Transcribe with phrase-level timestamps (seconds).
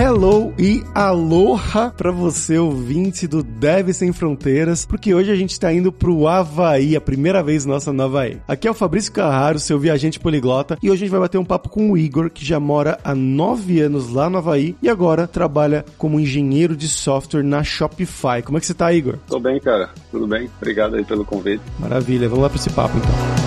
[0.00, 5.70] hello e aloha para você, ouvinte do Deve Sem Fronteiras, porque hoje a gente está
[5.70, 8.38] indo pro Havaí, a primeira vez nossa no Havaí.
[8.48, 11.44] Aqui é o Fabrício Carraro, seu viajante poliglota, e hoje a gente vai bater um
[11.44, 15.26] papo com o Igor, que já mora há nove anos lá no Havaí e agora
[15.26, 18.40] trabalha como engenheiro de software na Shopify.
[18.42, 19.18] Como é que você tá, Igor?
[19.28, 19.90] Tô bem, cara.
[20.10, 20.48] Tudo bem?
[20.56, 21.62] Obrigado aí pelo convite.
[21.78, 22.26] Maravilha.
[22.26, 23.39] Vamos lá para esse papo, então.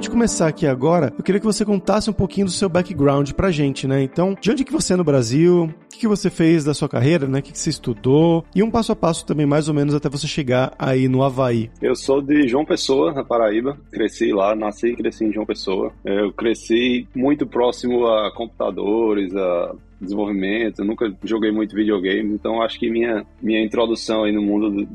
[0.00, 3.50] Gente começar aqui agora, eu queria que você contasse um pouquinho do seu background pra
[3.50, 4.02] gente, né?
[4.02, 5.64] Então, de onde que você é no Brasil?
[5.64, 7.40] O que, que você fez da sua carreira, né?
[7.40, 8.42] O que, que você estudou?
[8.54, 11.70] E um passo a passo também, mais ou menos, até você chegar aí no Havaí.
[11.82, 13.76] Eu sou de João Pessoa, na Paraíba.
[13.92, 15.92] Cresci lá, nasci e cresci em João Pessoa.
[16.02, 22.90] Eu cresci muito próximo a computadores, a desenvolvimento, nunca joguei muito videogame, então acho que
[22.90, 24.86] minha, minha introdução aí no mundo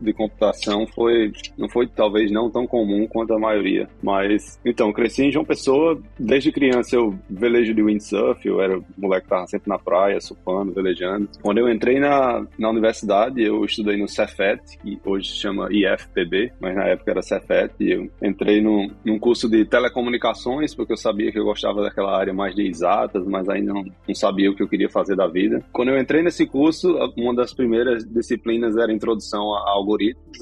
[0.00, 5.24] de computação foi, não foi talvez não tão comum quanto a maioria, mas, então, cresci
[5.24, 9.68] em João Pessoa, desde criança eu velejo de windsurf, eu era moleque que tava sempre
[9.68, 11.28] na praia, surfando, velejando.
[11.40, 16.52] Quando eu entrei na, na universidade, eu estudei no Cefet, que hoje se chama IFPB,
[16.60, 20.96] mas na época era Cefet, e eu entrei num, num curso de telecomunicações, porque eu
[20.96, 24.56] sabia que eu gostava daquela área mais de exatas, mas ainda não, não sabia o
[24.56, 25.64] que eu queria fazer da vida.
[25.72, 30.38] Quando eu entrei nesse curso, uma das primeiras disciplinas era introdução a algoritmos,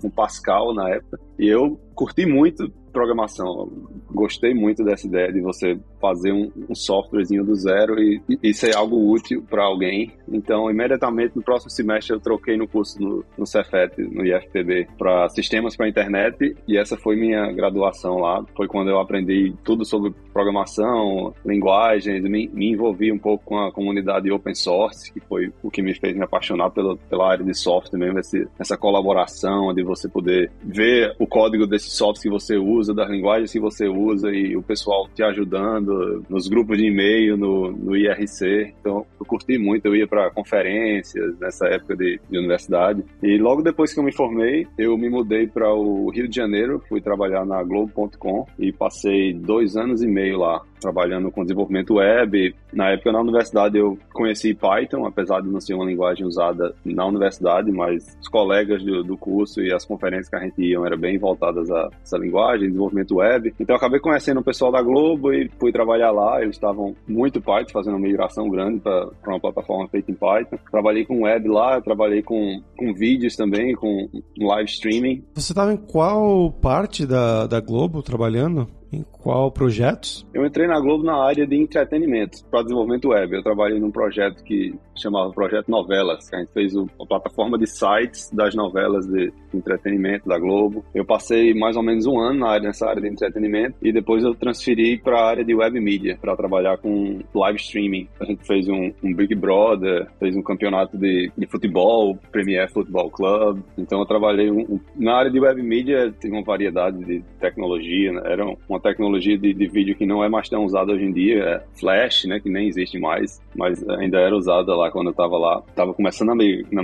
[0.00, 3.70] com Pascal na época, e eu curti muito programação.
[4.10, 8.74] Gostei muito dessa ideia de você fazer um, um softwarezinho do zero e, e ser
[8.74, 10.12] algo útil para alguém.
[10.28, 15.28] Então, imediatamente no próximo semestre eu troquei no curso no, no Cefet, no IFPB, para
[15.30, 18.44] sistemas para internet e essa foi minha graduação lá.
[18.56, 23.72] Foi quando eu aprendi tudo sobre programação, linguagens, me, me envolvi um pouco com a
[23.72, 27.54] comunidade open source, que foi o que me fez me apaixonar pela, pela área de
[27.54, 32.56] software mesmo, esse, essa colaboração de você poder ver o código desse software que você
[32.56, 37.36] usa, das linguagens que você usa e o pessoal te ajudando nos grupos de e-mail,
[37.36, 38.74] no, no IRC.
[38.80, 43.04] Então, eu curti muito, eu ia para conferências nessa época de, de, universidade.
[43.22, 46.82] E logo depois que eu me formei, eu me mudei para o Rio de Janeiro,
[46.88, 52.54] fui trabalhar na Globo.com e passei dois anos e meio lá trabalhando com desenvolvimento web.
[52.72, 57.06] Na época na universidade eu conheci Python, apesar de não ser uma linguagem usada na
[57.06, 60.98] universidade, mas os colegas do, do curso e as conferências que a gente ia eram
[60.98, 63.54] bem voltadas a essa linguagem, desenvolvimento web.
[63.58, 66.42] Então eu acabei conhecendo o pessoal da Globo e fui trabalhar lá.
[66.42, 70.58] Eles estavam muito Python, fazendo uma migração grande para uma plataforma feita em Python.
[70.70, 74.08] Trabalhei com web lá, trabalhei com, com vídeos também, com
[74.38, 75.24] live streaming.
[75.34, 78.68] Você estava em qual parte da, da Globo trabalhando?
[78.92, 80.26] Em qual projetos?
[80.32, 83.34] Eu entrei na Globo na área de entretenimento, para desenvolvimento web.
[83.34, 87.66] Eu trabalhei num projeto que chamava Projeto Novelas, que a gente fez a plataforma de
[87.66, 90.84] sites das novelas de entretenimento da Globo.
[90.94, 94.22] Eu passei mais ou menos um ano na área, nessa área de entretenimento e depois
[94.22, 98.08] eu transferi para a área de web media, para trabalhar com live streaming.
[98.20, 103.10] A gente fez um, um Big Brother, fez um campeonato de, de futebol, Premier Football
[103.10, 103.62] Club.
[103.76, 108.12] Então eu trabalhei um, um, na área de web media, tem uma variedade de tecnologia,
[108.12, 108.22] né?
[108.24, 111.42] era uma tecnologia de, de, vídeo que não é mais tão usada hoje em dia,
[111.42, 115.38] é Flash, né, que nem existe mais, mas ainda era usada lá quando eu estava
[115.38, 115.62] lá.
[115.74, 116.34] Tava começando a,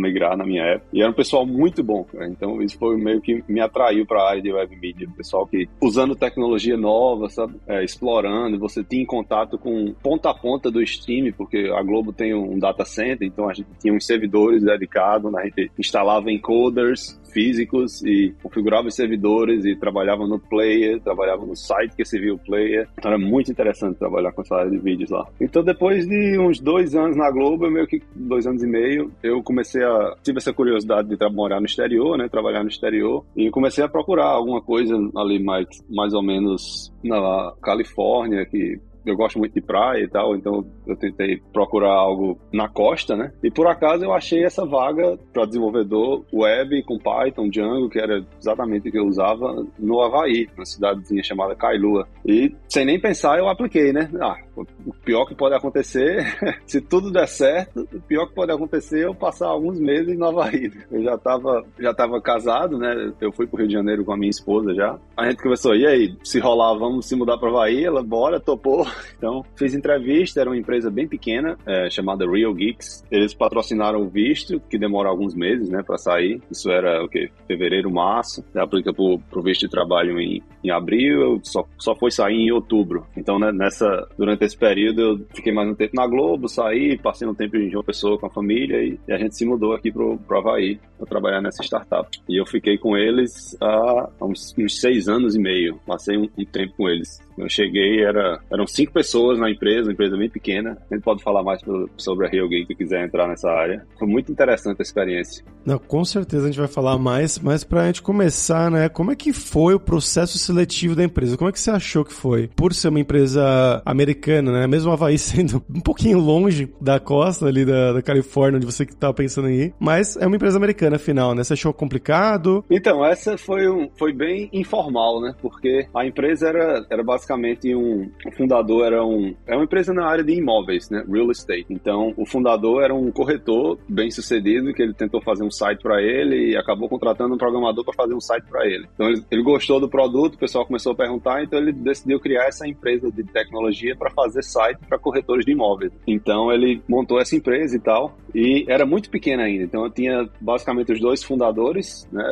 [0.00, 0.86] migrar na minha época.
[0.94, 2.26] E era um pessoal muito bom, cara.
[2.26, 5.06] Então isso foi meio que me atraiu para a área de web media.
[5.14, 10.70] Pessoal que usando tecnologia nova, sabe, é, explorando, você tinha contato com ponta a ponta
[10.70, 14.62] do stream, porque a Globo tem um data center, então a gente tinha uns servidores
[14.62, 15.42] dedicados, né?
[15.42, 21.56] a gente instalava encoders físicos e configurava os servidores e trabalhava no player, trabalhava no
[21.56, 22.88] site que servia o player.
[22.98, 25.26] Então era muito interessante trabalhar com essa área de vídeos lá.
[25.40, 29.42] Então depois de uns dois anos na Globo, meio que dois anos e meio, eu
[29.42, 33.84] comecei a tive essa curiosidade de morar no exterior, né, trabalhar no exterior e comecei
[33.84, 39.54] a procurar alguma coisa ali mais mais ou menos na Califórnia que eu gosto muito
[39.54, 43.32] de praia e tal, então eu tentei procurar algo na costa, né?
[43.42, 48.24] E por acaso eu achei essa vaga para desenvolvedor web com Python, Django, que era
[48.38, 52.06] exatamente o que eu usava no Havaí, uma cidadezinha chamada Kailua.
[52.24, 54.10] E sem nem pensar eu apliquei, né?
[54.20, 59.00] Ah, o pior que pode acontecer, se tudo der certo, o pior que pode acontecer
[59.00, 60.70] é eu passar alguns meses no Havaí.
[60.90, 63.12] Eu já estava já tava casado, né?
[63.20, 64.98] Eu fui pro Rio de Janeiro com a minha esposa já.
[65.16, 67.84] A gente conversou, e aí, se rolar, vamos se mudar para Havaí?
[67.84, 68.86] Ela, bora, topou.
[69.20, 73.04] Então, fiz entrevista, era uma empresa bem pequena, é, chamada Real Geeks.
[73.10, 76.40] Eles patrocinaram o visto, que demora alguns meses, né, para sair.
[76.50, 77.28] Isso era o que?
[77.46, 78.44] Fevereiro, março.
[78.54, 83.04] Aplica pro, pro visto de trabalho em, em abril, só, só foi sair em outubro.
[83.16, 87.26] Então, né, nessa, durante nesse período eu fiquei mais um tempo na Globo, saí, passei
[87.26, 89.90] um tempo em João Pessoa com a família e, e a gente se mudou aqui
[89.90, 92.08] pro, pro Havaí para trabalhar nessa startup.
[92.28, 95.80] E eu fiquei com eles há uns, uns seis anos e meio.
[95.86, 97.20] Passei um, um tempo com eles.
[97.38, 100.69] Eu cheguei, era, eram cinco pessoas na empresa, uma empresa bem pequena.
[100.90, 101.60] A gente pode falar mais
[101.96, 103.86] sobre a Rio alguém que quiser entrar nessa área.
[103.98, 105.44] Foi muito interessante a experiência.
[105.64, 109.12] Não, com certeza a gente vai falar mais, mas para a gente começar, né, como
[109.12, 111.36] é que foi o processo seletivo da empresa?
[111.36, 112.48] Como é que você achou que foi?
[112.48, 117.64] Por ser uma empresa americana, né, mesmo Havaí sendo um pouquinho longe da costa ali
[117.64, 121.34] da, da Califórnia, onde você estava pensando em ir, mas é uma empresa americana, afinal,
[121.34, 121.44] né?
[121.44, 122.64] Você achou complicado?
[122.70, 128.10] Então, essa foi, um, foi bem informal, né, porque a empresa era, era basicamente um,
[128.26, 131.66] o fundador era um, é uma empresa na área de imóveis, né, real estate.
[131.70, 136.02] Então, o fundador era um corretor bem sucedido que ele tentou fazer um site para
[136.02, 138.86] ele e acabou contratando um programador para fazer um site para ele.
[138.94, 142.46] Então ele, ele, gostou do produto, o pessoal começou a perguntar, então ele decidiu criar
[142.46, 145.92] essa empresa de tecnologia para fazer site para corretores de imóveis.
[146.06, 149.64] Então ele montou essa empresa e tal, e era muito pequena ainda.
[149.64, 152.24] Então eu tinha basicamente os dois fundadores, né?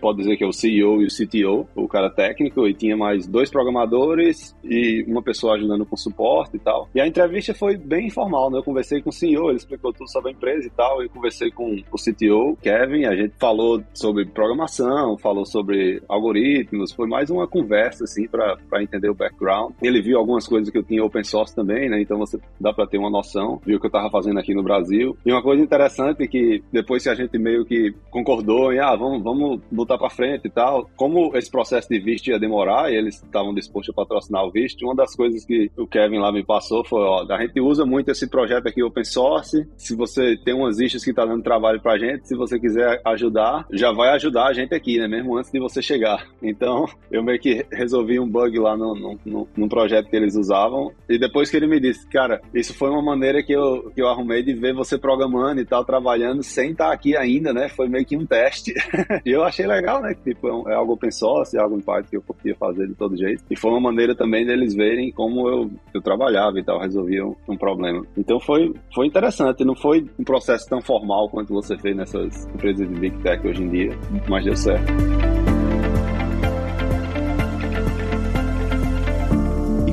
[0.00, 3.26] Pode dizer que é o CEO e o CTO, o cara técnico, e tinha mais
[3.26, 6.88] dois programadores e uma pessoa ajudando com suporte e tal.
[6.94, 8.58] E a entrevista foi bem informal, né?
[8.58, 11.50] Eu conversei com o CEO, ele explicou tudo sobre a empresa e tal, e conversei
[11.50, 17.46] com o CTO Kevin, a gente falou sobre programação, falou sobre algoritmos, foi mais uma
[17.46, 19.72] conversa, assim, para entender o background.
[19.82, 22.00] Ele viu algumas coisas que eu tinha open source também, né?
[22.00, 24.62] Então você dá para ter uma noção, viu o que eu tava fazendo aqui no
[24.62, 25.16] Brasil.
[25.24, 28.94] E uma coisa interessante é que depois que a gente meio que concordou em, ah,
[28.96, 32.96] vamos, vamos botar para frente e tal, como esse processo de visto ia demorar e
[32.96, 36.44] eles estavam dispostos a patrocinar o visto, uma das coisas que o Kevin lá me
[36.44, 40.54] passou foi, ó, a gente usa muito esse projeto aqui open source, se você tem
[40.54, 44.46] umas issues que tá dando trabalho pra gente, se você quiser ajudar, já vai ajudar
[44.46, 45.06] a gente aqui, né?
[45.06, 46.26] Mesmo antes de você chegar.
[46.42, 50.36] Então, eu meio que resolvi um bug lá no, no, no, num projeto que eles
[50.36, 50.92] usavam.
[51.08, 54.08] E depois que ele me disse, cara, isso foi uma maneira que eu, que eu
[54.08, 57.68] arrumei de ver você programando e tal, trabalhando sem estar aqui ainda, né?
[57.68, 58.72] Foi meio que um teste.
[59.24, 60.14] e eu achei legal, né?
[60.24, 62.94] Tipo, é, é algo open source, é algo em parte que eu podia fazer de
[62.94, 63.44] todo jeito.
[63.50, 67.56] E foi uma maneira também deles verem como eu, eu trabalhava e tal, resolvia um,
[67.56, 68.04] problema.
[68.16, 72.88] Então foi, foi interessante, não foi um processo tão formal quanto você fez nessas empresas
[72.88, 73.98] de Big Tech hoje em dia,
[74.28, 75.31] mas deu certo.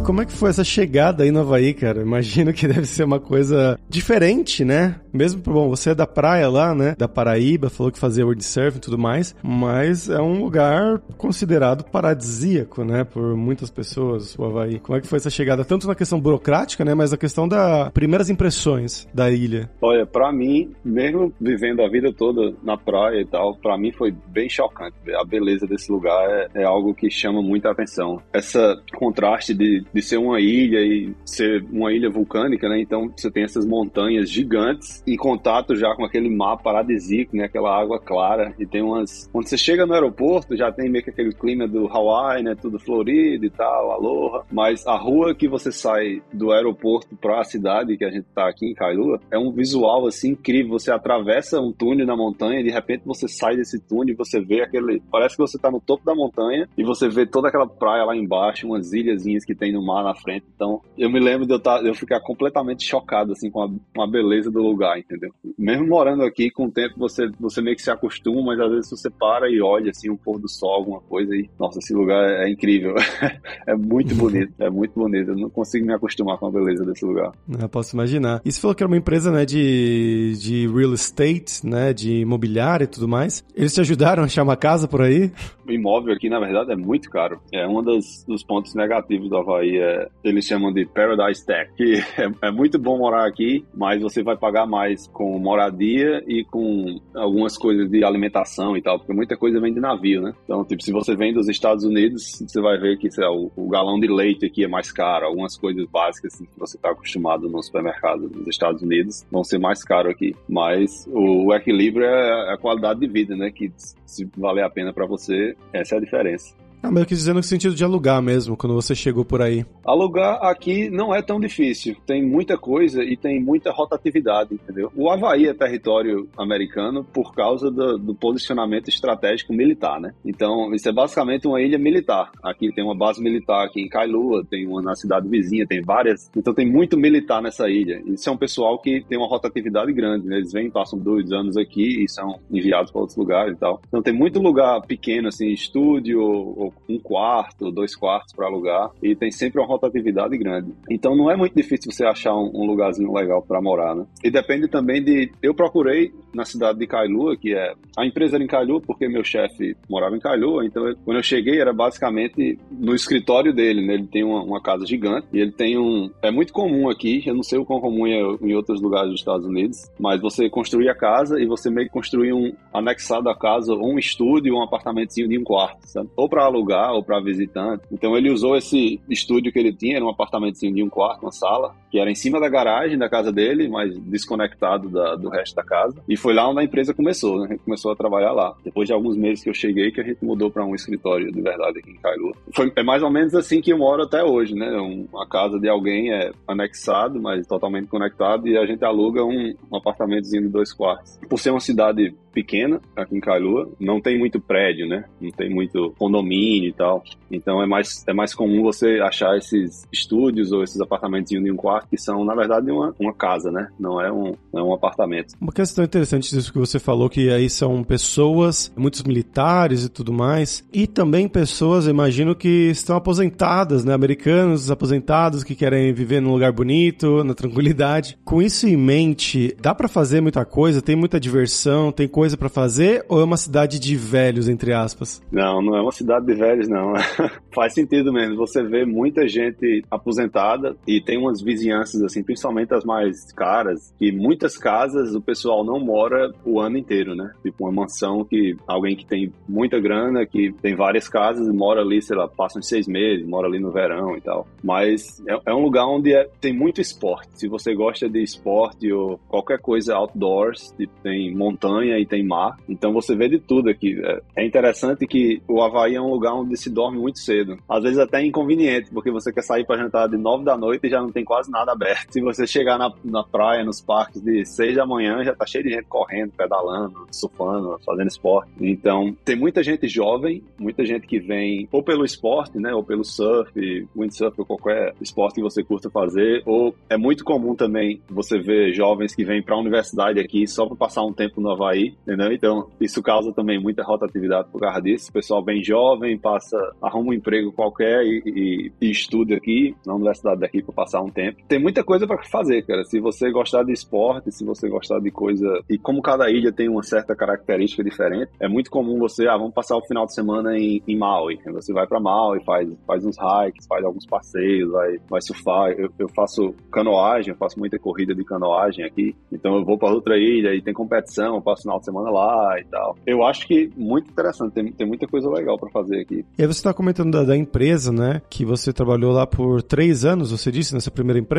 [0.09, 2.01] Como é que foi essa chegada aí no Havaí, cara?
[2.01, 4.99] Imagino que deve ser uma coisa diferente, né?
[5.13, 6.95] Mesmo, bom, você é da praia lá, né?
[6.97, 12.83] Da Paraíba, falou que fazia windsurf e tudo mais, mas é um lugar considerado paradisíaco,
[12.83, 13.03] né?
[13.03, 14.79] Por muitas pessoas, o Havaí.
[14.79, 15.63] Como é que foi essa chegada?
[15.63, 16.95] Tanto na questão burocrática, né?
[16.95, 19.69] Mas na questão das primeiras impressões da ilha.
[19.79, 24.11] Olha, para mim, mesmo vivendo a vida toda na praia e tal, para mim foi
[24.29, 24.95] bem chocante.
[25.13, 28.19] A beleza desse lugar é, é algo que chama muita atenção.
[28.33, 32.79] Essa contraste de, de de ser uma ilha e ser uma ilha vulcânica, né?
[32.79, 37.45] Então você tem essas montanhas gigantes em contato já com aquele mar paradisíaco, né?
[37.45, 39.29] Aquela água clara e tem umas...
[39.31, 42.55] Quando você chega no aeroporto já tem meio que aquele clima do Hawaii, né?
[42.55, 44.43] Tudo florido e tal, aloha.
[44.51, 48.47] Mas a rua que você sai do aeroporto para a cidade que a gente tá
[48.47, 50.79] aqui em Kailua é um visual assim incrível.
[50.79, 54.39] Você atravessa um túnel na montanha e de repente você sai desse túnel e você
[54.39, 55.01] vê aquele...
[55.11, 58.15] Parece que você tá no topo da montanha e você vê toda aquela praia lá
[58.15, 60.45] embaixo, umas ilhazinhas que tem no mar na frente.
[60.55, 64.01] Então, eu me lembro de eu, tá, eu ficar completamente chocado, assim, com a, com
[64.01, 65.31] a beleza do lugar, entendeu?
[65.57, 68.89] Mesmo morando aqui, com o tempo você, você meio que se acostuma, mas às vezes
[68.89, 72.29] você para e olha, assim, um pôr do sol, alguma coisa e, nossa, esse lugar
[72.29, 72.95] é, é incrível.
[73.67, 75.31] é muito bonito, é muito bonito.
[75.31, 77.31] Eu não consigo me acostumar com a beleza desse lugar.
[77.59, 78.41] Eu posso imaginar.
[78.45, 82.83] E você falou que era uma empresa, né, de, de real estate, né, de imobiliário
[82.83, 83.43] e tudo mais.
[83.55, 85.31] Eles te ajudaram a achar uma casa por aí?
[85.67, 87.39] O imóvel aqui, na verdade, é muito caro.
[87.53, 91.95] É um dos, dos pontos negativos do Havaí, é, eles chamam de Paradise Tech, que
[92.17, 96.99] é, é, muito bom morar aqui, mas você vai pagar mais com moradia e com
[97.15, 100.33] algumas coisas de alimentação e tal, porque muita coisa vem de navio, né?
[100.43, 103.69] Então, tipo, se você vem dos Estados Unidos, você vai ver que lá, o, o,
[103.69, 107.49] galão de leite aqui é mais caro, algumas coisas básicas assim, que você está acostumado
[107.49, 110.35] no supermercado dos Estados Unidos vão ser mais caro aqui.
[110.47, 113.51] Mas o, o equilíbrio é a qualidade de vida, né?
[113.51, 113.71] Que
[114.05, 116.55] se valer a pena para você, essa é a diferença.
[116.81, 119.65] Ah, mas eu quis dizer no sentido de alugar mesmo, quando você chegou por aí.
[119.85, 121.95] Alugar aqui não é tão difícil.
[122.05, 124.91] Tem muita coisa e tem muita rotatividade, entendeu?
[124.95, 130.13] O Havaí é território americano por causa do, do, posicionamento estratégico militar, né?
[130.23, 132.31] Então, isso é basicamente uma ilha militar.
[132.41, 136.31] Aqui tem uma base militar aqui em Kailua, tem uma na cidade vizinha, tem várias.
[136.35, 138.01] Então, tem muito militar nessa ilha.
[138.05, 140.37] Isso é um pessoal que tem uma rotatividade grande, né?
[140.37, 143.81] Eles vêm, passam dois anos aqui e são enviados para outros lugares e tal.
[143.87, 149.15] Então, tem muito lugar pequeno, assim, estúdio ou um quarto, dois quartos para alugar e
[149.15, 150.73] tem sempre uma rotatividade grande.
[150.89, 154.05] Então não é muito difícil você achar um, um lugarzinho legal para morar, né?
[154.23, 155.31] E depende também de.
[155.41, 157.73] Eu procurei na cidade de Kailua, que é.
[157.97, 161.23] A empresa era em Kailua porque meu chefe morava em Kailua, então eu, quando eu
[161.23, 163.95] cheguei era basicamente no escritório dele, né?
[163.95, 166.09] Ele tem uma, uma, casa gigante e ele tem um.
[166.21, 169.19] É muito comum aqui, eu não sei o quão comum é em outros lugares dos
[169.19, 173.37] Estados Unidos, mas você construir a casa e você meio que construir um anexado à
[173.37, 176.09] casa, um estúdio, um apartamentozinho de um quarto, sabe?
[176.15, 176.58] Ou para alugar
[176.93, 177.83] ou para visitante.
[177.91, 181.31] Então ele usou esse estúdio que ele tinha, era um apartamentozinho de um quarto, uma
[181.31, 185.55] sala, que era em cima da garagem da casa dele, mas desconectado da, do resto
[185.55, 186.01] da casa.
[186.07, 187.45] E foi lá onde a empresa começou, né?
[187.45, 188.55] A gente começou a trabalhar lá.
[188.63, 191.41] Depois de alguns meses que eu cheguei, que a gente mudou para um escritório de
[191.41, 192.33] verdade aqui em Kailua.
[192.53, 194.69] Foi, é mais ou menos assim que eu moro até hoje, né?
[195.11, 199.77] Uma casa de alguém é anexado, mas totalmente conectado, e a gente aluga um, um
[199.77, 201.19] apartamentozinho de dois quartos.
[201.27, 205.05] Por ser uma cidade pequena aqui em Kailua, não tem muito prédio, né?
[205.19, 207.03] Não tem muito condomínio e tal.
[207.31, 211.55] Então é mais, é mais comum você achar esses estúdios ou esses apartamentos de um
[211.55, 213.69] quarto que são, na verdade, uma, uma casa, né?
[213.79, 215.35] Não é, um, não é um apartamento.
[215.39, 220.13] Uma questão interessante disso que você falou, que aí são pessoas, muitos militares e tudo
[220.13, 223.93] mais, e também pessoas, imagino, que estão aposentadas, né?
[223.93, 228.17] Americanos aposentados que querem viver num lugar bonito, na tranquilidade.
[228.23, 230.81] Com isso em mente, dá para fazer muita coisa?
[230.81, 231.91] Tem muita diversão?
[231.91, 233.05] Tem coisa para fazer?
[233.07, 235.21] Ou é uma cidade de velhos, entre aspas?
[235.31, 236.93] Não, não é uma cidade de velhos, não.
[237.53, 238.35] Faz sentido mesmo.
[238.37, 244.11] Você vê muita gente aposentada e tem umas vizinhanças, assim, principalmente as mais caras, que
[244.11, 247.31] muitas casas o pessoal não mora o ano inteiro, né?
[247.43, 252.01] Tipo uma mansão que alguém que tem muita grana, que tem várias casas, mora ali,
[252.01, 254.47] sei lá, passa uns seis meses, mora ali no verão e tal.
[254.63, 257.29] Mas é, é um lugar onde é, tem muito esporte.
[257.33, 262.57] Se você gosta de esporte ou qualquer coisa outdoors, tipo, tem montanha e tem mar.
[262.67, 263.99] Então você vê de tudo aqui.
[264.03, 267.57] É, é interessante que o Havaí é um lugar onde se dorme muito cedo.
[267.67, 270.87] Às vezes até é inconveniente, porque você quer sair para jantar de nove da noite
[270.87, 272.11] e já não tem quase nada aberto.
[272.11, 275.63] Se você chegar na, na praia, nos parques de seis da manhã, já tá cheio
[275.63, 278.51] de gente correndo, pedalando, surfando, fazendo esporte.
[278.59, 283.03] Então tem muita gente jovem, muita gente que vem ou pelo esporte, né, ou pelo
[283.03, 283.51] surf,
[283.95, 288.73] windsurf ou qualquer esporte que você curta fazer, ou é muito comum também você ver
[288.73, 292.31] jovens que vêm para a universidade aqui só para passar um tempo no Havaí entendeu?
[292.31, 295.09] Então, isso causa também muita rotatividade por causa disso.
[295.09, 299.95] O pessoal bem jovem, passa, arruma um emprego qualquer e, e, e estuda aqui, na
[299.95, 301.41] universidade daqui, para passar um tempo.
[301.49, 302.83] Tem muita coisa para fazer, cara.
[302.83, 305.47] Se você gostar de esporte, se você gostar de coisa.
[305.67, 309.55] E como cada ilha tem uma certa característica diferente, é muito comum você, ah, vamos
[309.55, 311.39] passar o final de semana em, em Maui.
[311.47, 315.71] Você vai para Maui, faz, faz uns hikes, faz alguns passeios, vai, vai surfar.
[315.71, 319.15] Eu, eu faço canoagem, eu faço muita corrida de canoagem aqui.
[319.31, 322.11] Então eu vou para outra ilha e tem competição, eu passo o final de semana
[322.11, 322.95] lá e tal.
[323.07, 326.23] Eu acho que muito interessante, tem, tem muita coisa legal para fazer aqui.
[326.37, 328.21] E aí você tá comentando da, da, empresa, né?
[328.29, 331.38] Que você trabalhou lá por três anos, você disse, nessa primeira empresa?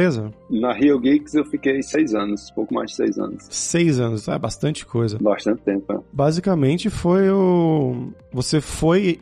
[0.51, 3.47] Na Rio Geeks eu fiquei seis anos, pouco mais de seis anos.
[3.51, 5.19] Seis anos, é bastante coisa.
[5.21, 5.99] Bastante tempo, é.
[6.13, 8.09] Basicamente foi o...
[8.33, 9.19] Você foi,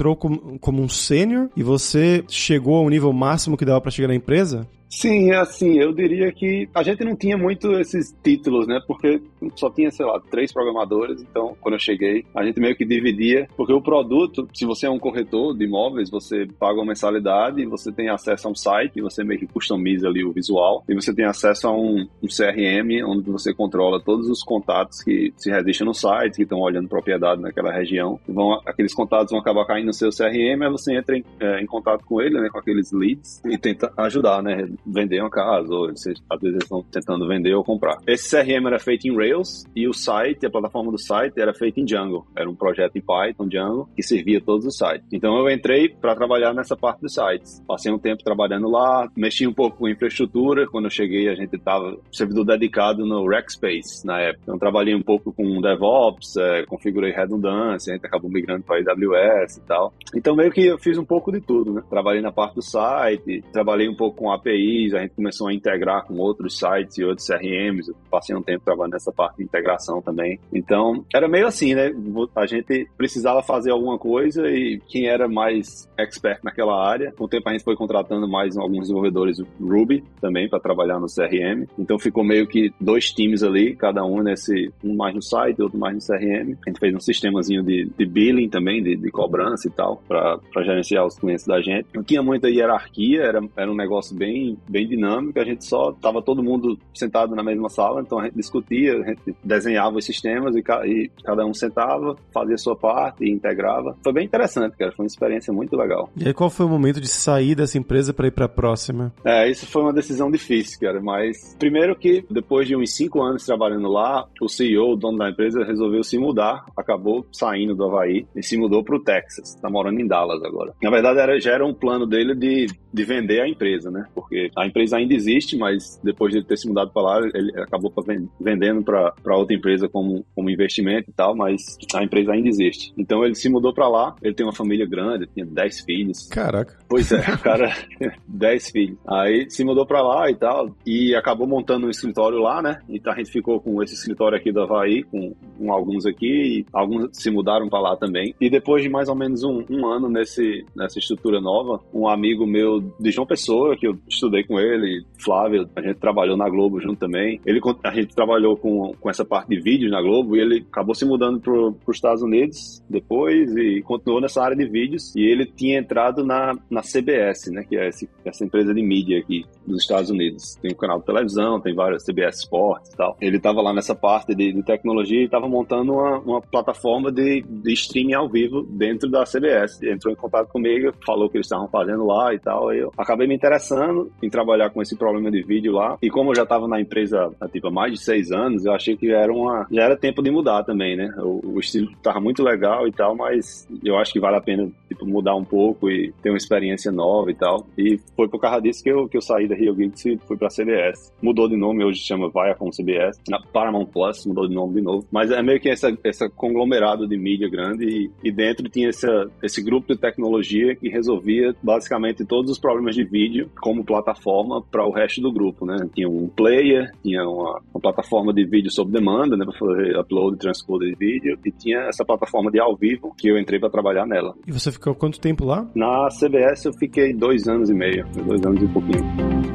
[0.00, 4.08] entrou como, como um sênior e você chegou ao nível máximo que dava para chegar
[4.08, 4.66] na empresa?
[4.90, 8.80] Sim, é assim, eu diria que a gente não tinha muito esses títulos, né?
[8.88, 9.22] Porque
[9.54, 13.48] só tinha, sei lá, três programadores, então quando eu cheguei, a gente meio que dividia,
[13.56, 17.92] porque o produto, se você é um corretor de imóveis, você paga uma mensalidade, você
[17.92, 21.24] tem acesso a um site, você meio que customiza ali o visual, e você tem
[21.24, 25.94] acesso a um, um CRM, onde você controla todos os contatos que se registram no
[25.94, 28.18] site, que estão olhando propriedade naquela região.
[28.28, 31.66] Vão, aqueles contatos vão acabar caindo no seu CRM, aí você entra em, é, em
[31.66, 34.68] contato com ele, né, com aqueles leads, e tenta ajudar, né?
[34.86, 37.98] vender uma casa, ou às vezes estão tentando vender ou comprar.
[38.06, 41.80] Esse CRM era feito em Rails e o site, a plataforma do site, era feita
[41.80, 42.26] em Django.
[42.36, 45.06] Era um projeto em Python, Django, que servia todos os sites.
[45.12, 47.62] Então eu entrei para trabalhar nessa parte dos sites.
[47.66, 50.66] Passei um tempo trabalhando lá, mexi um pouco com infraestrutura.
[50.66, 54.42] Quando eu cheguei, a gente estava servidor dedicado no Rackspace na época.
[54.44, 59.58] Então trabalhei um pouco com DevOps, é, configurei redundância, a gente acabou migrando para AWS
[59.70, 59.94] tal.
[60.14, 61.82] Então meio que eu fiz um pouco de tudo, né?
[61.88, 65.54] Trabalhei na parte do site, trabalhei um pouco com API APIs, a gente começou a
[65.54, 67.88] integrar com outros sites e outros CRMs.
[67.88, 70.38] Eu passei um tempo trabalhando nessa parte de integração também.
[70.52, 71.92] Então, era meio assim, né?
[72.34, 77.28] A gente precisava fazer alguma coisa e quem era mais expert naquela área, com o
[77.28, 81.66] tempo a gente foi contratando mais alguns desenvolvedores Ruby também para trabalhar no CRM.
[81.78, 85.78] Então, ficou meio que dois times ali, cada um nesse, um mais no site, outro
[85.78, 86.56] mais no CRM.
[86.66, 90.02] A gente fez um sistemazinho de, de billing também, de, de cobrança segurança e tal,
[90.08, 91.86] para gerenciar os clientes da gente.
[91.94, 96.22] Não tinha muita hierarquia, era, era um negócio bem, bem dinâmico, a gente só tava
[96.22, 100.54] todo mundo sentado na mesma sala, então a gente discutia, a gente desenhava os sistemas
[100.56, 103.96] e, e cada um sentava, fazia a sua parte e integrava.
[104.02, 106.08] Foi bem interessante, cara, foi uma experiência muito legal.
[106.16, 109.12] E aí qual foi o momento de sair dessa empresa para ir para a próxima?
[109.24, 113.44] É, isso foi uma decisão difícil, cara, mas primeiro que depois de uns cinco anos
[113.44, 118.26] trabalhando lá, o CEO, o dono da empresa, resolveu se mudar, acabou saindo do Havaí
[118.34, 120.74] e se mudou para o Texas, tá morando em Dallas agora.
[120.82, 124.06] Na verdade, era, já era um plano dele de, de vender a empresa, né?
[124.14, 127.92] Porque a empresa ainda existe, mas depois de ter se mudado para lá, ele acabou
[128.40, 132.92] vendendo para outra empresa como, como investimento e tal, mas a empresa ainda existe.
[132.96, 136.28] Então ele se mudou para lá, ele tem uma família grande, tinha 10 filhos.
[136.28, 136.78] Caraca.
[136.88, 137.72] Pois é, o cara,
[138.26, 138.98] 10 filhos.
[139.06, 142.80] Aí se mudou para lá e tal, e acabou montando um escritório lá, né?
[142.88, 146.26] Então a gente ficou com esse escritório aqui do Havaí, com, com alguns aqui,
[146.60, 148.34] e alguns se mudaram para lá também.
[148.40, 152.46] E depois de mais ou menos um, um ano nesse, nessa estrutura nova, um amigo
[152.46, 156.80] meu de João Pessoa, que eu estudei com ele, Flávio, a gente trabalhou na Globo
[156.80, 157.40] junto também.
[157.44, 160.94] Ele, a gente trabalhou com, com essa parte de vídeos na Globo e ele acabou
[160.94, 165.14] se mudando para os Estados Unidos depois e continuou nessa área de vídeos.
[165.14, 169.18] E ele tinha entrado na, na CBS, né, que é esse, essa empresa de mídia
[169.18, 170.56] aqui dos Estados Unidos.
[170.56, 173.16] Tem um canal de televisão, tem várias CBS Sports e tal.
[173.20, 177.42] Ele estava lá nessa parte de, de tecnologia e estava montando uma, uma plataforma de,
[177.42, 179.82] de streaming ao vivo dentro da CBS.
[179.82, 182.72] Entrou em contato comigo, falou o que eles estavam fazendo lá e tal.
[182.72, 185.96] Eu acabei me interessando em trabalhar com esse problema de vídeo lá.
[186.02, 188.96] E como eu já estava na empresa tipo, há mais de seis anos, eu achei
[188.96, 191.12] que era uma, já era tempo de mudar também, né?
[191.18, 194.70] O, o estilo estava muito legal e tal, mas eu acho que vale a pena
[194.88, 197.66] tipo, mudar um pouco e ter uma experiência nova e tal.
[197.76, 200.48] E foi por causa disso que eu, que eu saí da Geeks e fui pra
[200.48, 201.12] CBS.
[201.22, 203.20] Mudou de nome, hoje chama Viacom CBS.
[203.28, 205.06] Na Paramount Plus mudou de nome de novo.
[205.10, 209.30] Mas é meio que essa, essa conglomerado de mídia grande e, e dentro tinha essa,
[209.42, 214.86] esse grupo de tecnologia que resolvia basicamente todos os problemas de vídeo como plataforma para
[214.86, 215.76] o resto do grupo, né?
[215.94, 220.38] Tinha um player, tinha uma, uma plataforma de vídeo sob demanda, né, para fazer upload
[220.38, 224.06] transpose de vídeo, e tinha essa plataforma de ao vivo que eu entrei para trabalhar
[224.06, 224.34] nela.
[224.46, 225.68] E você ficou quanto tempo lá?
[225.74, 229.49] Na CBS eu fiquei dois anos e meio, dois anos e pouquinho.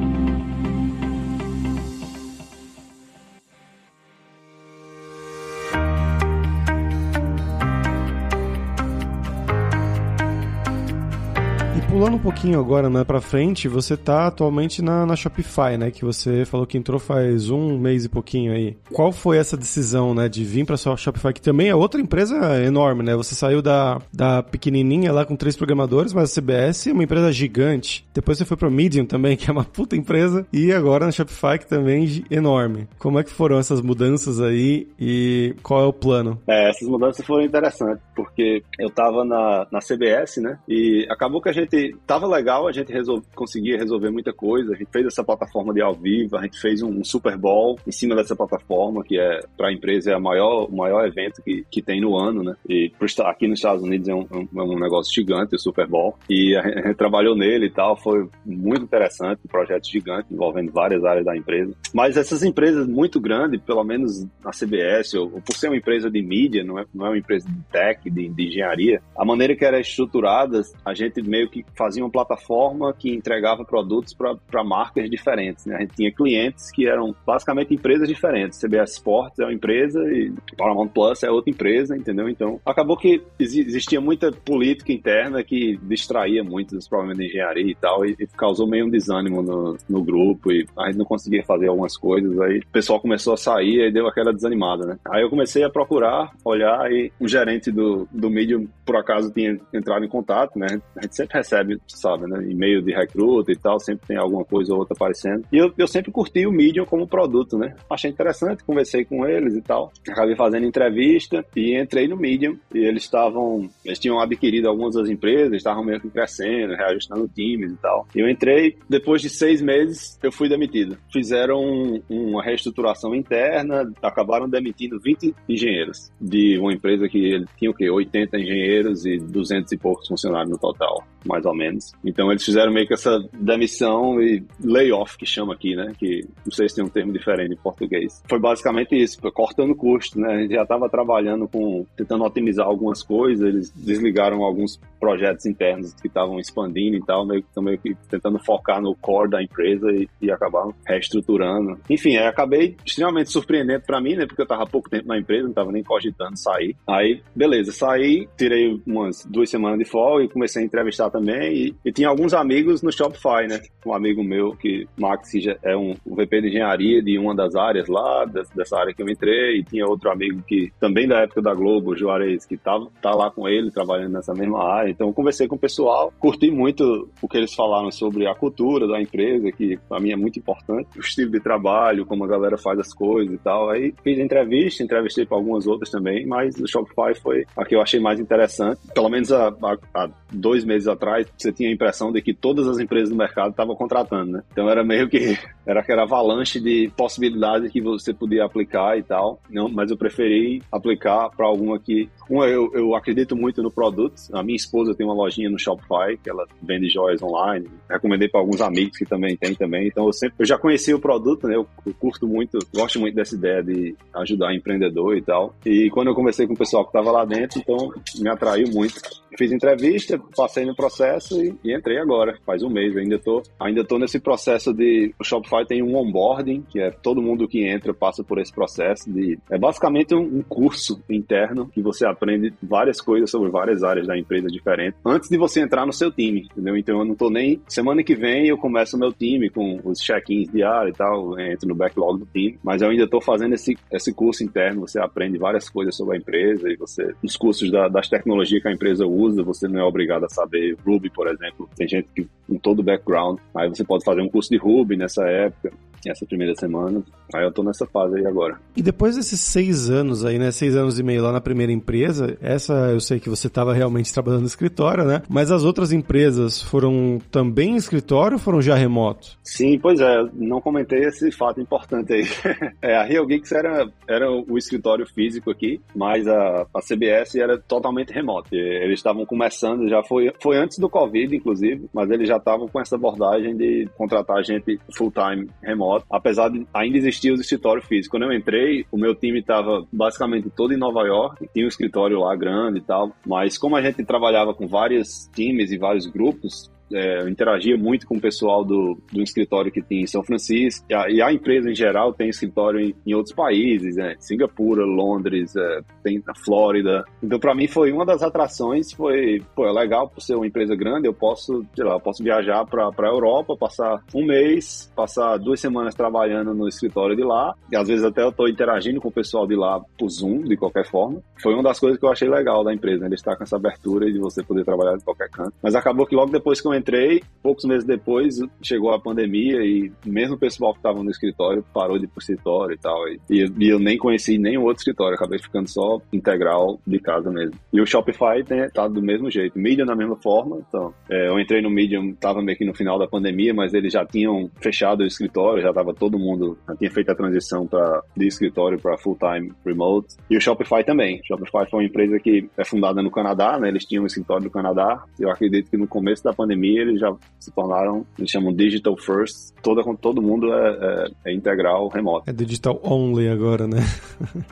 [11.96, 16.04] Pulando um pouquinho agora, né, pra frente, você tá atualmente na, na Shopify, né, que
[16.04, 18.76] você falou que entrou faz um mês e pouquinho aí.
[18.92, 22.62] Qual foi essa decisão, né, de vir pra sua Shopify, que também é outra empresa
[22.62, 23.16] enorme, né?
[23.16, 27.32] Você saiu da, da pequenininha lá com três programadores, mas a CBS é uma empresa
[27.32, 28.06] gigante.
[28.12, 31.58] Depois você foi pra Medium também, que é uma puta empresa, e agora na Shopify,
[31.58, 32.86] que também é enorme.
[32.98, 36.38] Como é que foram essas mudanças aí e qual é o plano?
[36.46, 41.50] É, essas mudanças foram interessantes, porque eu tava na, na CBS, né, e acabou que
[41.50, 43.22] a gente tava legal, a gente resol...
[43.34, 44.72] conseguia resolver muita coisa.
[44.72, 47.92] A gente fez essa plataforma de ao vivo, a gente fez um Super Bowl em
[47.92, 51.82] cima dessa plataforma, que é para a empresa é o maior, maior evento que, que
[51.82, 52.54] tem no ano, né?
[52.68, 52.90] E
[53.24, 56.16] aqui nos Estados Unidos é um, é um negócio gigante, o Super Bowl.
[56.28, 61.04] E a gente trabalhou nele e tal, foi muito interessante, um projeto gigante envolvendo várias
[61.04, 61.74] áreas da empresa.
[61.92, 66.10] Mas essas empresas muito grandes, pelo menos na CBS, ou, ou por ser uma empresa
[66.10, 69.54] de mídia, não é, não é uma empresa de tech, de, de engenharia, a maneira
[69.54, 75.10] que era estruturada, a gente meio que fazia uma plataforma que entregava produtos para marcas
[75.10, 75.66] diferentes.
[75.66, 75.76] Né?
[75.76, 78.60] A gente tinha clientes que eram basicamente empresas diferentes.
[78.60, 82.28] CBS Sports é uma empresa e Paramount Plus é outra empresa, entendeu?
[82.28, 87.74] Então, acabou que existia muita política interna que distraía muito dos problemas de engenharia e
[87.74, 91.44] tal, e, e causou meio um desânimo no, no grupo, e a gente não conseguia
[91.44, 92.38] fazer algumas coisas.
[92.40, 94.98] Aí o pessoal começou a sair e deu aquela desanimada, né?
[95.10, 99.58] Aí eu comecei a procurar, olhar, e um gerente do, do Medium, por acaso, tinha
[99.72, 100.80] entrado em contato, né?
[100.96, 102.44] A gente sempre recebe sabe, né?
[102.48, 105.44] E-mail de recruta e tal, sempre tem alguma coisa ou outra aparecendo.
[105.52, 107.74] E eu, eu sempre curti o Medium como produto, né?
[107.90, 109.92] Achei interessante, conversei com eles e tal.
[110.08, 112.58] Acabei fazendo entrevista e entrei no Medium.
[112.74, 117.72] E eles estavam, eles tinham adquirido algumas das empresas, estavam meio que crescendo, reajustando times
[117.72, 118.06] e tal.
[118.14, 120.98] E eu entrei, depois de seis meses, eu fui demitido.
[121.12, 127.74] Fizeram um, uma reestruturação interna, acabaram demitindo 20 engenheiros de uma empresa que tinha o
[127.74, 127.85] quê?
[127.90, 131.04] 80 engenheiros e 200 e poucos funcionários no total.
[131.26, 131.92] Mais ou menos.
[132.04, 135.92] Então eles fizeram meio que essa demissão e layoff que chama aqui, né?
[135.98, 138.22] Que não sei se tem um termo diferente em português.
[138.28, 140.34] Foi basicamente isso, cortando custo, né?
[140.34, 145.94] A gente já estava trabalhando com tentando otimizar algumas coisas, eles desligaram alguns projetos internos
[145.94, 150.08] que estavam expandindo e tal, meio, meio que tentando focar no core da empresa e,
[150.20, 151.78] e acabaram reestruturando.
[151.88, 154.26] Enfim, acabei extremamente surpreendente para mim, né?
[154.26, 156.76] Porque eu tava há pouco tempo na empresa, não tava nem cogitando sair.
[156.86, 161.54] Aí, beleza, saí, tirei umas duas semanas de folga e comecei a entrevistar também.
[161.54, 163.60] E, e tinha alguns amigos no Shopify, né?
[163.84, 167.88] Um amigo meu que, Max, é um, um VP de engenharia de uma das áreas
[167.88, 168.24] lá,
[168.54, 171.96] dessa área que eu entrei, e tinha outro amigo que também da época da Globo,
[171.96, 174.90] Juarez, que tava, tá lá com ele, trabalhando nessa mesma área.
[174.90, 179.00] Então, conversei com o pessoal, curti muito o que eles falaram sobre a cultura da
[179.00, 182.78] empresa, que para mim é muito importante, o estilo de trabalho, como a galera faz
[182.78, 183.70] as coisas e tal.
[183.70, 187.80] Aí fiz entrevista, entrevistei para algumas outras também, mas o Shopify foi a que eu
[187.80, 188.80] achei mais interessante.
[188.94, 192.66] Pelo menos há, há, há dois meses atrás, você tinha a impressão de que todas
[192.66, 194.42] as empresas do mercado estavam contratando, né?
[194.50, 199.40] Então era meio que era aquela avalanche de possibilidades que você podia aplicar e tal.
[199.50, 204.14] Não, mas eu preferi aplicar para alguma que uma, eu, eu acredito muito no produto.
[204.32, 207.68] A minha esposa tem uma lojinha no Shopify, que ela vende joias online.
[207.88, 209.86] Recomendei para alguns amigos que também tem também.
[209.86, 211.56] Então eu sempre eu já conheci o produto, né?
[211.56, 215.54] Eu, eu curto muito, gosto muito dessa ideia de ajudar empreendedor e tal.
[215.64, 219.00] E quando eu conversei com o pessoal que estava lá dentro, então me atraiu muito.
[219.36, 220.85] Fiz entrevista, passei no processo
[221.32, 222.96] e, e, entrei agora, faz um mês.
[222.96, 225.14] Ainda tô, ainda tô nesse processo de.
[225.18, 229.10] O Shopify tem um onboarding, que é todo mundo que entra passa por esse processo
[229.10, 229.38] de.
[229.50, 234.18] É basicamente um, um curso interno que você aprende várias coisas sobre várias áreas da
[234.18, 236.76] empresa diferentes antes de você entrar no seu time, entendeu?
[236.76, 237.60] Então eu não tô nem.
[237.68, 241.68] Semana que vem eu começo o meu time com os check-ins diários e tal, entro
[241.68, 244.82] no backlog do time, mas eu ainda tô fazendo esse, esse curso interno.
[244.82, 247.14] Você aprende várias coisas sobre a empresa e você.
[247.22, 250.75] Os cursos da, das tecnologias que a empresa usa, você não é obrigado a saber
[250.84, 251.68] Ruby, por exemplo.
[251.76, 254.96] Tem gente que com todo o background, aí você pode fazer um curso de Ruby
[254.96, 255.72] nessa época
[256.10, 257.02] essa primeira semana.
[257.34, 258.58] Aí eu tô nessa fase aí agora.
[258.76, 260.50] E depois desses seis anos aí, né?
[260.50, 264.12] Seis anos e meio lá na primeira empresa, essa eu sei que você estava realmente
[264.12, 265.22] trabalhando no escritório, né?
[265.28, 269.38] Mas as outras empresas foram também em escritório ou foram já remoto?
[269.42, 270.16] Sim, pois é.
[270.34, 272.24] Não comentei esse fato importante aí.
[272.82, 277.58] é, a Rio Geeks era, era o escritório físico aqui, mas a, a CBS era
[277.58, 278.54] totalmente remoto.
[278.54, 282.80] Eles estavam começando, já foi, foi antes do Covid, inclusive, mas eles já estavam com
[282.80, 288.08] essa abordagem de contratar gente full-time remoto remoto, apesar de ainda existir os escritórios físicos.
[288.08, 292.20] Quando eu entrei, o meu time estava basicamente todo em Nova York, tinha um escritório
[292.20, 296.70] lá grande e tal, mas como a gente trabalhava com vários times e vários grupos,
[296.92, 300.84] é, eu interagia muito com o pessoal do, do escritório que tem em São Francisco,
[300.88, 304.14] e a, e a empresa em geral tem escritório em, em outros países, né?
[304.18, 307.04] Singapura, Londres, é, tem na Flórida.
[307.22, 310.74] Então, para mim, foi uma das atrações, foi, pô, é legal por ser uma empresa
[310.74, 315.36] grande, eu posso, sei lá, eu posso viajar para a Europa, passar um mês, passar
[315.38, 319.08] duas semanas trabalhando no escritório de lá, e às vezes até eu estou interagindo com
[319.08, 321.20] o pessoal de lá por Zoom, de qualquer forma.
[321.42, 323.06] Foi uma das coisas que eu achei legal da empresa, né?
[323.06, 325.52] Ele estar com essa abertura de você poder trabalhar de qualquer canto.
[325.62, 329.92] Mas acabou que logo depois que eu entrei, poucos meses depois chegou a pandemia e
[330.04, 333.08] mesmo o pessoal que estava no escritório parou de ir pro escritório e tal.
[333.08, 337.54] E, e, eu nem conheci nenhum outro escritório, acabei ficando só integral de casa mesmo.
[337.72, 340.58] E o Shopify tem, tá do mesmo jeito, Medium da mesma forma.
[340.68, 343.92] Então, é, eu entrei no Medium, tava meio que no final da pandemia, mas eles
[343.92, 348.02] já tinham fechado o escritório, já tava todo mundo, já tinha feito a transição para
[348.16, 350.16] de escritório para full-time remote.
[350.28, 351.20] E o Shopify também.
[351.20, 353.68] O Shopify foi uma empresa que é fundada no Canadá, né?
[353.68, 355.04] Eles tinham um escritório no Canadá.
[355.18, 358.96] Eu acredito que no começo da pandemia pandemia eles já se tornaram, eles chamam digital
[358.96, 362.28] first, toda, todo mundo é, é, é integral remoto.
[362.28, 363.78] É digital only agora, né?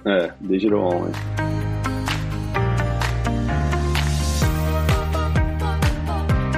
[0.07, 1.54] é, digital only.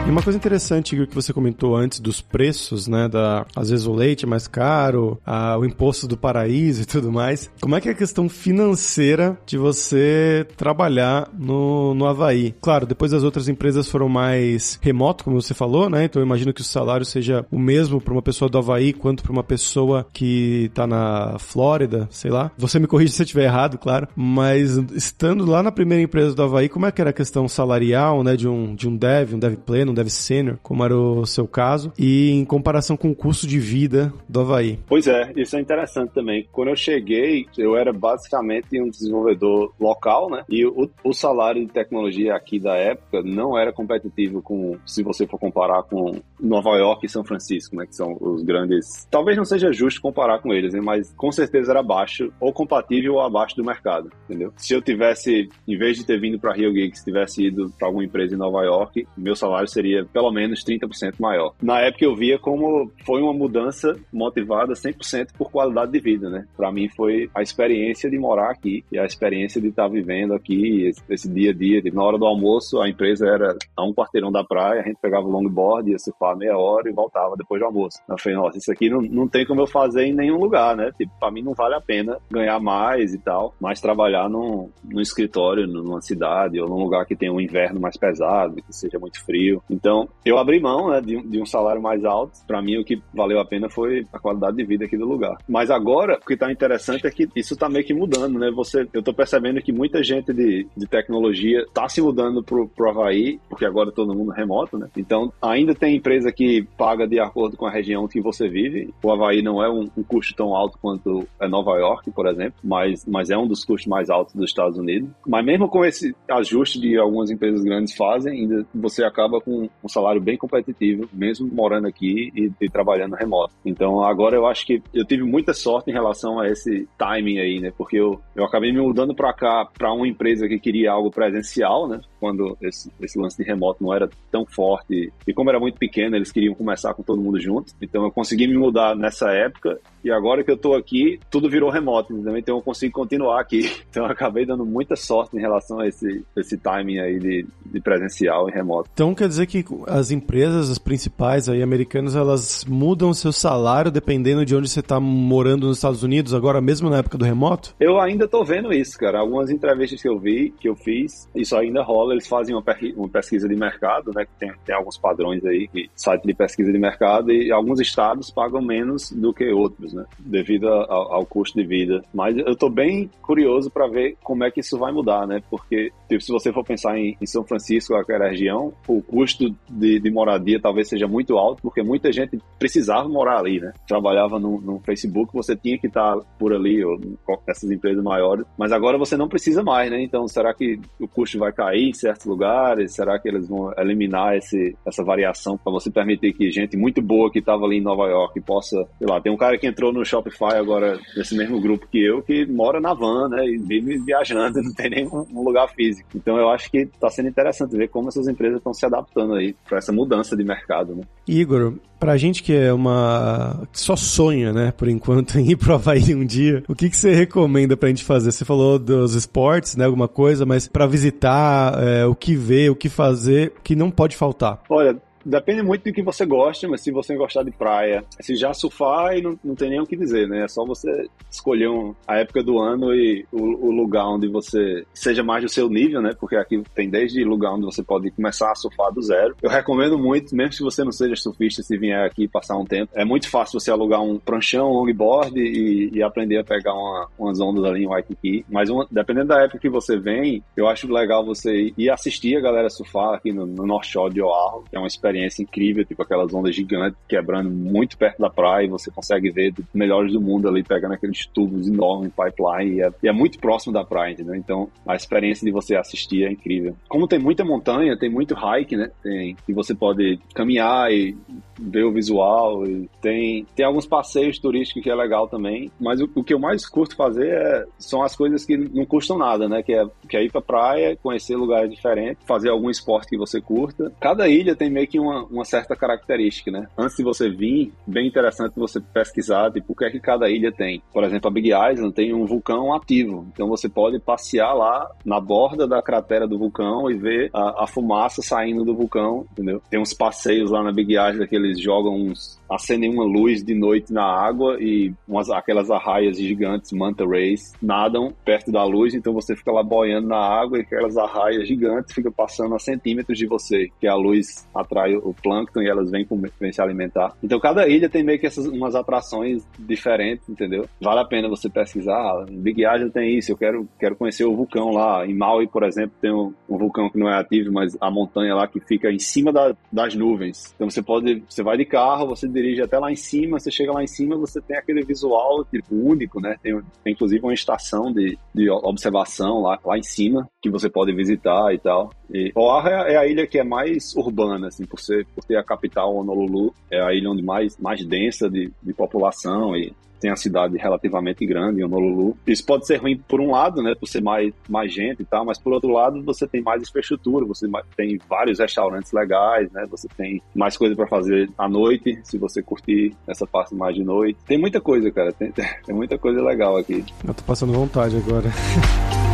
[0.07, 3.09] E uma coisa interessante que você comentou antes dos preços, né?
[3.09, 7.11] Da, às vezes o leite é mais caro, a, o imposto do paraíso e tudo
[7.11, 7.51] mais.
[7.61, 12.55] Como é que é a questão financeira de você trabalhar no, no Havaí?
[12.61, 16.05] Claro, depois as outras empresas foram mais remoto, como você falou, né?
[16.05, 19.25] Então eu imagino que o salário seja o mesmo para uma pessoa do Havaí quanto
[19.25, 22.53] para uma pessoa que tá na Flórida, sei lá.
[22.57, 24.07] Você me corrige se eu estiver errado, claro.
[24.15, 28.23] Mas estando lá na primeira empresa do Havaí, como é que era a questão salarial,
[28.23, 28.37] né?
[28.37, 31.93] De um, de um dev, um dev pleno, dev sênior, como era o seu caso,
[31.99, 34.79] e em comparação com o custo de vida do Havaí.
[34.87, 36.47] Pois é, isso é interessante também.
[36.53, 40.45] Quando eu cheguei, eu era basicamente um desenvolvedor local, né?
[40.49, 45.27] E o, o salário de tecnologia aqui da época não era competitivo com, se você
[45.27, 47.87] for comparar com Nova York e São Francisco, né?
[47.87, 49.07] Que são os grandes.
[49.11, 50.81] Talvez não seja justo comparar com eles, né?
[50.81, 54.53] Mas com certeza era baixo, ou compatível ou abaixo do mercado, entendeu?
[54.57, 58.05] Se eu tivesse, em vez de ter vindo para Rio Geeks, tivesse ido para alguma
[58.05, 61.55] empresa em Nova York, meu salário seria seria pelo menos 30% maior.
[61.63, 66.45] Na época eu via como foi uma mudança motivada 100% por qualidade de vida, né?
[66.57, 70.93] Para mim foi a experiência de morar aqui e a experiência de estar vivendo aqui
[71.09, 71.83] esse, dia a dia.
[71.93, 75.27] Na hora do almoço, a empresa era a um quarteirão da praia, a gente pegava
[75.27, 77.99] o longboard, ia surfar meia hora e voltava depois do almoço.
[78.09, 80.91] Eu falei, nossa, isso aqui não, não tem como eu fazer em nenhum lugar, né?
[80.97, 85.01] Tipo, pra mim não vale a pena ganhar mais e tal, mas trabalhar num, num
[85.01, 89.23] escritório, numa cidade ou num lugar que tenha um inverno mais pesado, que seja muito
[89.25, 89.63] frio.
[89.77, 92.33] Então, eu abri mão né, de, de um salário mais alto.
[92.47, 95.37] Para mim, o que valeu a pena foi a qualidade de vida aqui do lugar.
[95.47, 98.51] Mas agora, o que tá interessante é que isso tá meio que mudando, né?
[98.53, 102.89] Você, eu tô percebendo que muita gente de, de tecnologia tá se mudando pro, pro
[102.89, 104.89] Havaí, porque agora todo mundo é remoto, né?
[104.97, 108.93] Então, ainda tem empresa que paga de acordo com a região que você vive.
[109.03, 112.59] O Havaí não é um, um custo tão alto quanto é Nova York, por exemplo,
[112.65, 115.11] mas, mas é um dos custos mais altos dos Estados Unidos.
[115.27, 119.89] Mas mesmo com esse ajuste de algumas empresas grandes fazem, ainda você acaba com um
[119.89, 123.55] salário bem competitivo, mesmo morando aqui e, e trabalhando remoto.
[123.65, 127.61] Então, agora eu acho que eu tive muita sorte em relação a esse timing aí,
[127.61, 127.73] né?
[127.77, 131.89] Porque eu, eu acabei me mudando para cá, para uma empresa que queria algo presencial,
[131.89, 132.01] né?
[132.19, 135.13] Quando esse, esse lance de remoto não era tão forte.
[135.27, 137.73] E como era muito pequeno, eles queriam começar com todo mundo junto.
[137.81, 139.79] Então, eu consegui me mudar nessa época.
[140.03, 142.15] E agora que eu tô aqui, tudo virou remoto?
[142.37, 143.71] Então, eu consigo continuar aqui.
[143.97, 147.81] Então, eu acabei dando muita sorte em relação a esse, esse timing aí de, de
[147.81, 148.91] presencial e remoto.
[148.93, 149.56] Então, quer dizer que
[149.87, 154.81] as empresas, as principais aí americanas, elas mudam o seu salário dependendo de onde você
[154.81, 157.75] está morando nos Estados Unidos, agora mesmo na época do remoto?
[157.79, 159.19] Eu ainda tô vendo isso, cara.
[159.19, 162.15] Algumas entrevistas que eu vi, que eu fiz, isso ainda rola.
[162.15, 162.65] Eles fazem uma,
[162.97, 164.25] uma pesquisa de mercado, né?
[164.25, 168.31] Que tem, tem alguns padrões aí, que site de pesquisa de mercado, e alguns estados
[168.31, 170.05] pagam menos do que outros, né?
[170.19, 172.03] Devido ao, ao custo de vida.
[172.13, 175.43] Mas eu tô bem curioso para ver como é que isso vai mudar, né?
[175.51, 180.01] Porque, tipo, se você for pensar em, em São Francisco, aquela região, o custo de,
[180.01, 183.73] de moradia talvez seja muito alto, porque muita gente precisava morar ali, né?
[183.87, 186.99] Trabalhava no, no Facebook, você tinha que estar por ali, ou
[187.47, 190.03] essas empresas maiores, mas agora você não precisa mais, né?
[190.03, 192.95] Então, será que o custo vai cair em certos lugares?
[192.95, 197.31] Será que eles vão eliminar esse, essa variação para você permitir que gente muito boa
[197.31, 200.05] que estava ali em Nova York possa, sei lá, tem um cara que entrou no
[200.05, 203.45] Shopify agora, nesse mesmo grupo que eu, que mora na van, né?
[203.47, 206.09] E vive viajando, não tem nem um lugar físico.
[206.15, 209.55] Então, eu acho que está sendo interessante ver como essas empresas estão se adaptando aí
[209.69, 211.03] para essa mudança de mercado, né?
[211.27, 213.67] Igor, pra gente que é uma.
[213.73, 217.15] só sonha, né, por enquanto, em ir pro Havaí um dia, o que, que você
[217.15, 218.33] recomenda pra gente fazer?
[218.33, 222.77] Você falou dos esportes, né, alguma coisa, mas para visitar, é, o que ver, o
[222.77, 224.63] que fazer, que não pode faltar?
[224.69, 224.97] Olha,
[225.27, 229.21] Depende muito do que você gosta, mas se você gostar de praia, se já surfar,
[229.21, 230.45] não, não tem nem o que dizer, né?
[230.45, 234.87] É só você escolher um, a época do ano e o, o, lugar onde você
[234.95, 236.13] seja mais do seu nível, né?
[236.17, 239.35] Porque aqui tem desde lugar onde você pode começar a surfar do zero.
[239.43, 242.93] Eu recomendo muito, mesmo se você não seja surfista, se vier aqui passar um tempo,
[242.95, 247.09] é muito fácil você alugar um pranchão, um longboard e, e aprender a pegar uma,
[247.19, 248.47] umas ondas ali em Waikiki.
[248.49, 252.41] Mas uma, dependendo da época que você vem, eu acho legal você ir assistir a
[252.41, 255.85] galera surfar aqui no, no North Shore de Oahu, que é uma experiência experiência incrível,
[255.85, 260.13] tipo aquelas ondas gigantes quebrando muito perto da praia e você consegue ver os melhores
[260.13, 263.85] do mundo ali pegando aqueles tubos enormes, pipeline, e é, e é, muito próximo da
[263.85, 264.35] praia, entendeu?
[264.35, 266.77] Então a experiência de você assistir é incrível.
[266.89, 268.91] Como tem muita montanha, tem muito hike, né?
[269.03, 271.17] Tem, e você pode caminhar e
[271.59, 276.09] ver o visual, e tem, tem alguns passeios turísticos que é legal também, mas o,
[276.15, 279.63] o que eu mais curto fazer é, são as coisas que não custam nada, né?
[279.63, 283.41] Que é, que é ir pra praia, conhecer lugares diferentes, fazer algum esporte que você
[283.41, 283.93] curta.
[284.01, 286.67] Cada ilha tem meio que uma, uma certa característica, né?
[286.77, 290.53] Antes de você vir, bem interessante você pesquisar, tipo, o que é que cada ilha
[290.53, 290.83] tem.
[290.93, 295.21] Por exemplo, a Big Island tem um vulcão ativo, então você pode passear lá na
[295.21, 299.63] borda da cratera do vulcão e ver a, a fumaça saindo do vulcão, entendeu?
[299.71, 303.55] Tem uns passeios lá na Big Island que eles jogam uns acendem uma luz de
[303.55, 309.13] noite na água e umas, aquelas arraias gigantes, manta rays, nadam perto da luz, então
[309.13, 313.27] você fica lá boiando na água e aquelas arraias gigantes ficam passando a centímetros de
[313.27, 316.07] você, que a luz atrai o plâncton e elas vêm,
[316.41, 317.15] vêm se alimentar.
[317.23, 320.67] Então cada ilha tem meio que essas umas atrações diferentes, entendeu?
[320.81, 321.97] Vale a pena você pesquisar.
[321.97, 325.07] Ah, Big Island tem isso, eu quero, quero conhecer o vulcão lá.
[325.07, 328.35] Em Maui, por exemplo, tem um, um vulcão que não é ativo, mas a montanha
[328.35, 330.53] lá que fica em cima da, das nuvens.
[330.55, 333.73] Então você pode, você vai de carro, você dirige até lá em cima, você chega
[333.73, 336.37] lá em cima, você tem aquele visual tipo, único, né?
[336.43, 340.95] Tem, tem inclusive uma estação de, de observação lá, lá em cima que você pode
[340.95, 341.91] visitar e tal.
[342.13, 345.45] E Oahu é, a ilha que é mais urbana, assim, por ser por ter a
[345.45, 350.17] capital Honolulu, é a ilha onde mais mais densa de, de população e tem a
[350.17, 352.17] cidade relativamente grande, Honolulu.
[352.27, 355.25] Isso pode ser ruim por um lado, né, por ser mais, mais gente e tal,
[355.25, 359.89] mas por outro lado você tem mais infraestrutura, você tem vários restaurantes legais, né, você
[359.97, 364.19] tem mais coisa para fazer à noite, se você curtir essa parte mais de noite.
[364.27, 366.85] Tem muita coisa, cara, tem, tem muita coisa legal aqui.
[367.07, 368.31] Eu tô passando vontade agora.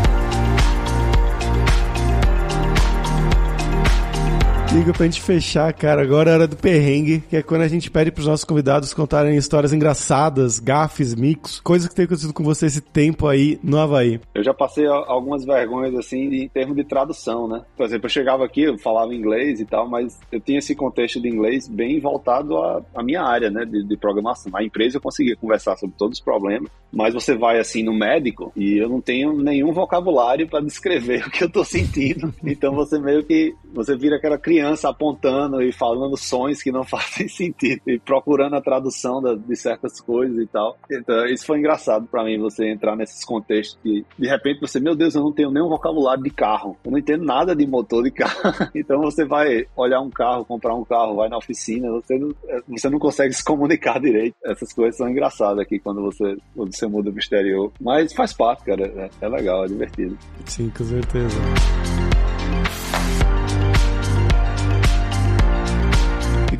[4.75, 7.91] Igor, pra gente fechar, cara, agora é hora do perrengue, que é quando a gente
[7.91, 12.67] pede pros nossos convidados contarem histórias engraçadas, gafes, micos, coisas que tem acontecido com você
[12.67, 14.19] esse tempo aí no Havaí.
[14.35, 17.63] Eu já passei algumas vergonhas, assim, em termos de tradução, né?
[17.77, 21.21] Por exemplo, eu chegava aqui, eu falava inglês e tal, mas eu tinha esse contexto
[21.21, 24.51] de inglês bem voltado à, à minha área, né, de, de programação.
[24.51, 28.51] Na empresa eu conseguia conversar sobre todos os problemas, mas você vai, assim, no médico
[28.57, 32.33] e eu não tenho nenhum vocabulário para descrever o que eu tô sentindo.
[32.43, 36.85] Então você meio que, você vira aquela criança criança apontando e falando sons que não
[36.87, 40.77] fazem sentido e procurando a tradução da, de certas coisas e tal.
[40.91, 44.95] Então, isso foi engraçado para mim, você entrar nesses contextos que de repente você, meu
[44.95, 48.11] Deus, eu não tenho nenhum vocabulário de carro, eu não entendo nada de motor de
[48.11, 48.53] carro.
[48.75, 52.33] então você vai olhar um carro, comprar um carro, vai na oficina, você não,
[52.69, 54.37] você não consegue se comunicar direito.
[54.45, 57.73] Essas coisas são engraçadas aqui quando você, quando você muda pro exterior.
[57.81, 60.17] Mas faz parte, cara, é, é legal, é divertido.
[60.47, 62.02] Sim, com certeza.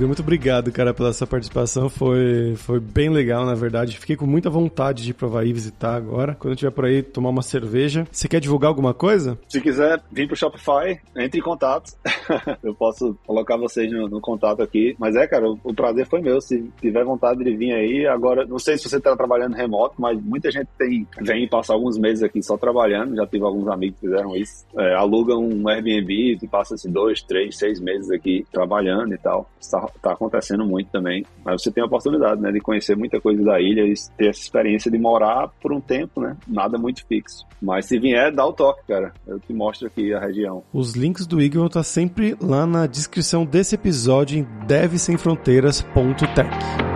[0.07, 1.89] Muito obrigado, cara, pela sua participação.
[1.89, 3.99] Foi, foi bem legal, na verdade.
[3.99, 6.35] Fiquei com muita vontade de pra Havaí visitar agora.
[6.35, 8.07] Quando eu estiver por aí, tomar uma cerveja.
[8.11, 9.39] Você quer divulgar alguma coisa?
[9.49, 11.93] Se quiser vir pro Shopify, entre em contato.
[12.63, 14.97] eu posso colocar vocês no, no, contato aqui.
[14.99, 16.41] Mas é, cara, o, o, prazer foi meu.
[16.41, 20.21] Se tiver vontade de vir aí, agora, não sei se você tá trabalhando remoto, mas
[20.23, 23.17] muita gente tem, vem passar alguns meses aqui só trabalhando.
[23.17, 24.65] Já tive alguns amigos que fizeram isso.
[24.77, 29.49] É, alugam um Airbnb e passa assim, dois, três, seis meses aqui trabalhando e tal.
[29.61, 31.25] Está tá acontecendo muito também.
[31.45, 34.41] Mas você tem a oportunidade, né, de conhecer muita coisa da ilha e ter essa
[34.41, 36.37] experiência de morar por um tempo, né?
[36.47, 37.47] Nada muito fixo.
[37.61, 39.13] Mas se vier, dá o toque, cara.
[39.27, 40.63] Eu te mostro aqui a região.
[40.73, 46.92] Os links do Igor tá sempre lá na descrição desse episódio em devesemfronteiras.tech.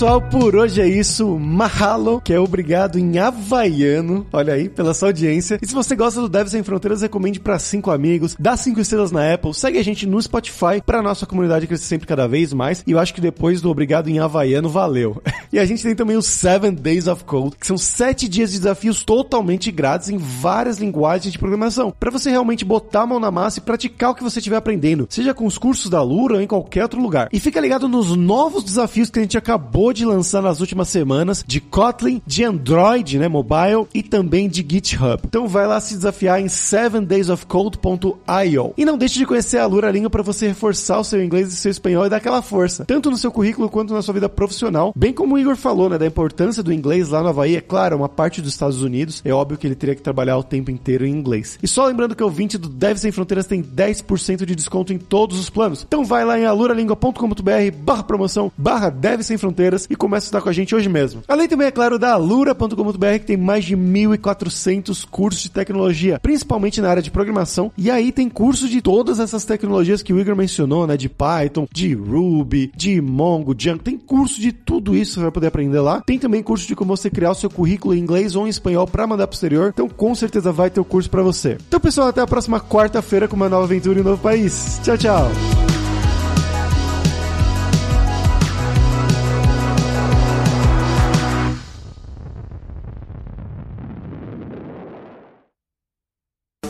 [0.00, 1.38] pessoal, por hoje é isso.
[1.38, 4.26] Mahalo, que é obrigado em havaiano.
[4.32, 5.58] Olha aí, pela sua audiência.
[5.60, 9.12] E se você gosta do Devs Sem Fronteiras, recomende para cinco amigos, dá cinco estrelas
[9.12, 12.82] na Apple, segue a gente no Spotify para nossa comunidade crescer sempre cada vez mais.
[12.86, 15.20] E eu acho que depois do obrigado em havaiano, valeu.
[15.52, 18.56] e a gente tem também os Seven Days of Code, que são sete dias de
[18.56, 23.30] desafios totalmente grátis em várias linguagens de programação, para você realmente botar a mão na
[23.30, 26.40] massa e praticar o que você estiver aprendendo, seja com os cursos da Lura ou
[26.40, 27.28] em qualquer outro lugar.
[27.30, 30.88] E fica ligado nos novos desafios que a gente acabou acabou de lançar nas últimas
[30.88, 35.20] semanas de Kotlin, de Android, né, mobile e também de GitHub.
[35.26, 38.72] Então vai lá se desafiar em 7daysofcode.io.
[38.76, 41.56] E não deixe de conhecer a Lura Língua para você reforçar o seu inglês e
[41.56, 44.92] seu espanhol e dar aquela força, tanto no seu currículo quanto na sua vida profissional,
[44.94, 47.96] bem como o Igor falou, né, da importância do inglês lá no Havaí, é claro,
[47.96, 51.04] uma parte dos Estados Unidos, é óbvio que ele teria que trabalhar o tempo inteiro
[51.04, 51.58] em inglês.
[51.62, 54.98] E só lembrando que o 20 do Deve Sem Fronteiras tem 10% de desconto em
[54.98, 55.84] todos os planos.
[55.86, 60.42] Então vai lá em aluralingua.com.br barra promoção barra Deve Sem Fronteiras E começa a estudar
[60.42, 61.22] com a gente hoje mesmo.
[61.28, 66.80] Além também, é claro, da alura.com.br, que tem mais de 1.400 cursos de tecnologia, principalmente
[66.80, 67.72] na área de programação.
[67.76, 70.96] E aí tem cursos de todas essas tecnologias que o Igor mencionou, né?
[70.96, 73.82] De Python, de Ruby, de Mongo, Django.
[73.82, 76.00] Tem curso de tudo isso que você vai poder aprender lá.
[76.00, 78.86] Tem também curso de como você criar o seu currículo em inglês ou em espanhol
[78.86, 79.70] para mandar pro exterior.
[79.72, 81.58] Então, com certeza vai ter o curso para você.
[81.68, 84.80] Então, pessoal, até a próxima quarta-feira com uma nova aventura em um novo país.
[84.82, 85.69] Tchau, tchau.